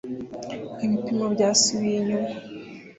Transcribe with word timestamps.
ibipimo 0.85 1.25
byasubiye 1.33 1.95
inyuma 2.01 2.29